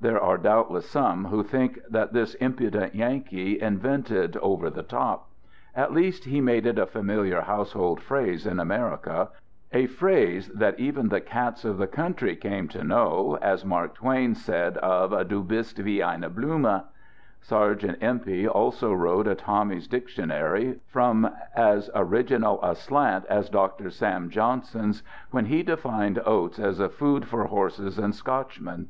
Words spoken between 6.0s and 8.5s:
he made it a familiar household phrase